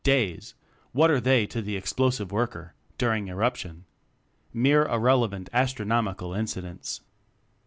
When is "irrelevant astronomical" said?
4.87-6.33